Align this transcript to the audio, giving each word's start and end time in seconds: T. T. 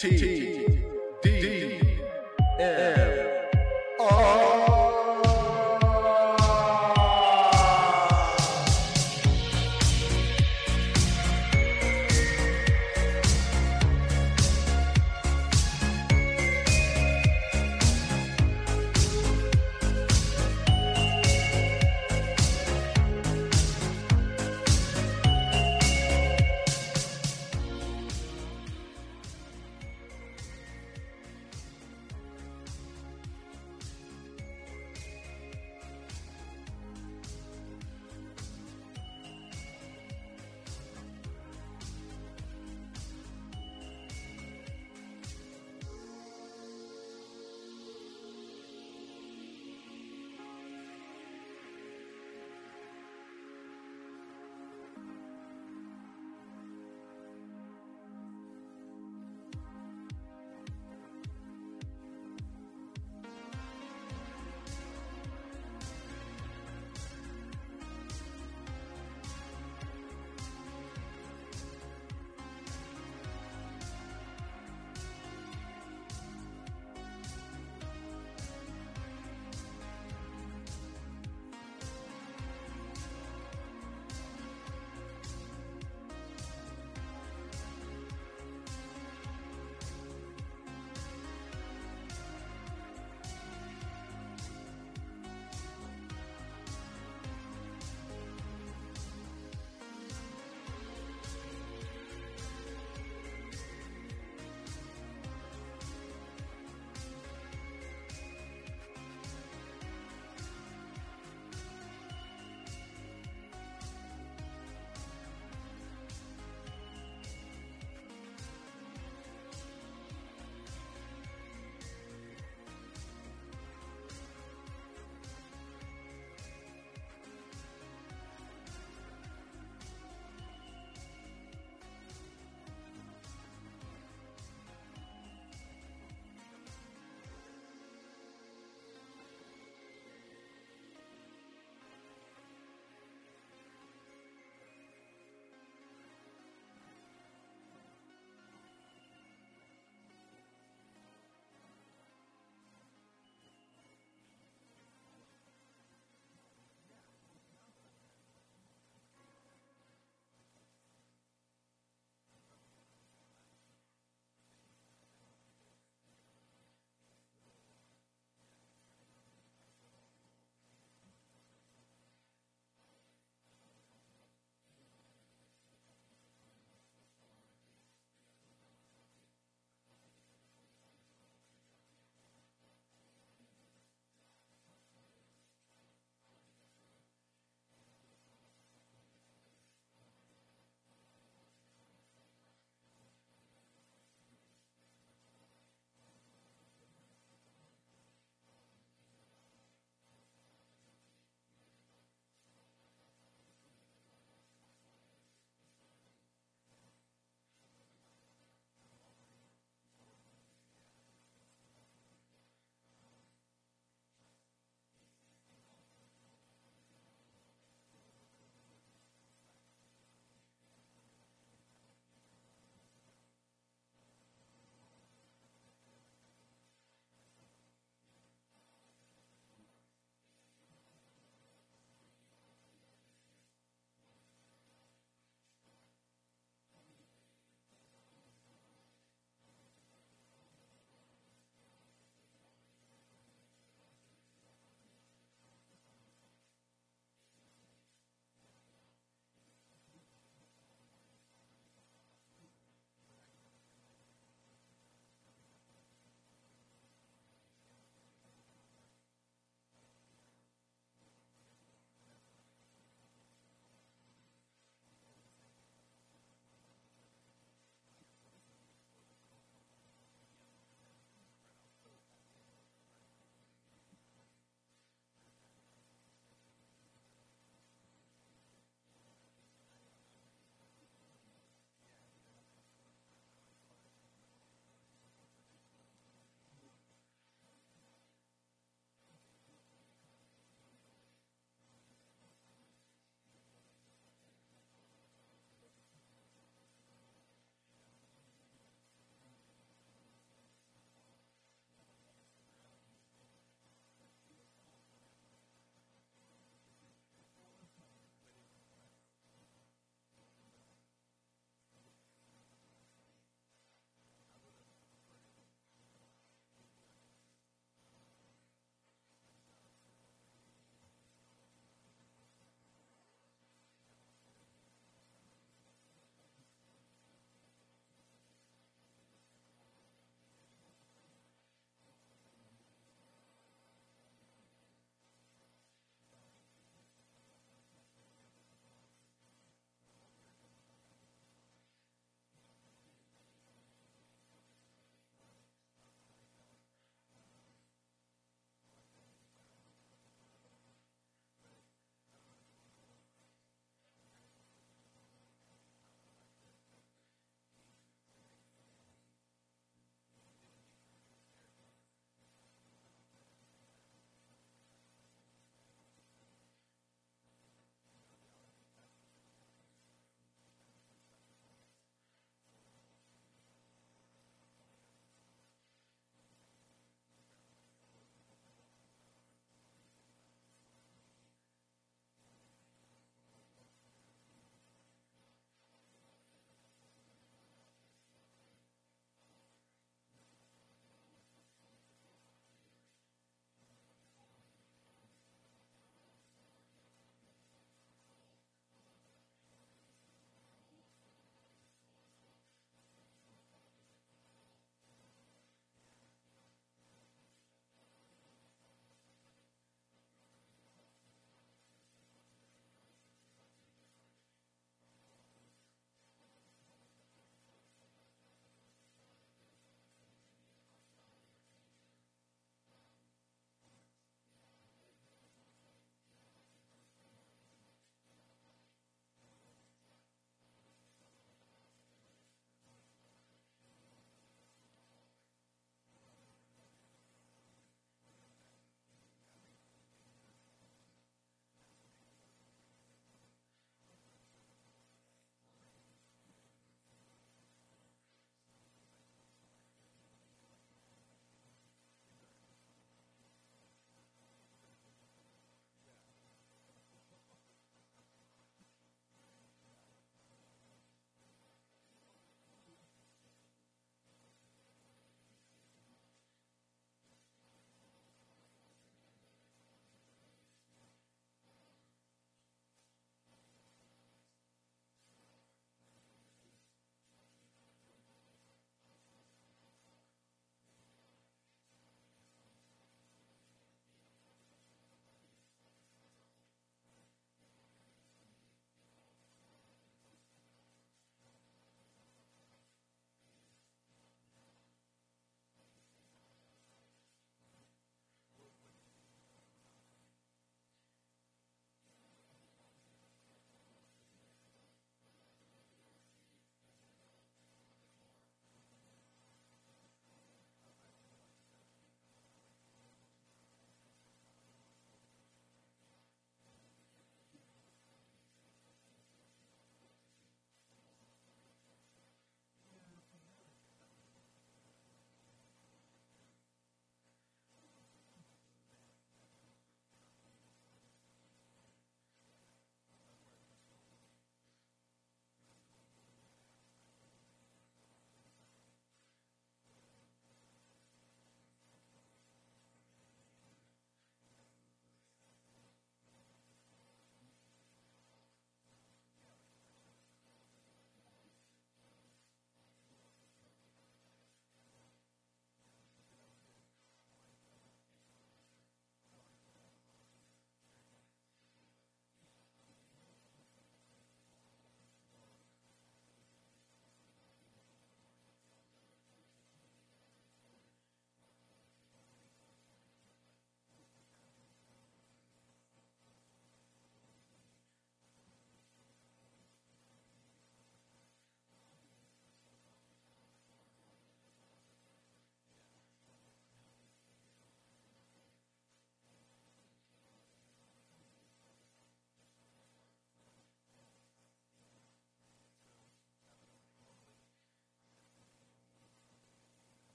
T. 0.00 0.16
T. 0.16 0.79